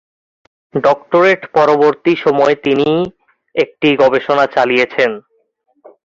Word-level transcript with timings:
Doctorate 0.73 1.41
পরবর্তী 1.53 2.13
সময়ে 2.15 2.55
তিনি 2.55 2.89
একটি 3.55 3.89
গবেষণা 3.95 4.45
চালিয়েছিলেন। 4.55 5.11